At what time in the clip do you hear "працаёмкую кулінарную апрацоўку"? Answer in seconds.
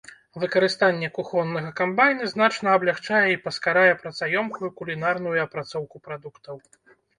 4.03-6.05